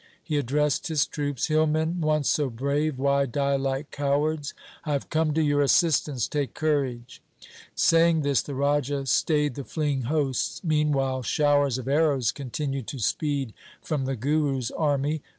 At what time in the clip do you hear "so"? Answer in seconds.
2.27-2.49